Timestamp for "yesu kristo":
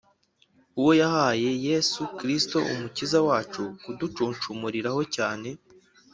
1.67-2.57